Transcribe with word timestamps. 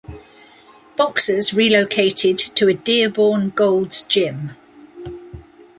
Boxers 0.95 1.53
relocated 1.53 2.39
to 2.39 2.67
a 2.67 2.73
Dearborn 2.73 3.51
Gold's 3.51 4.01
Gym. 4.01 4.55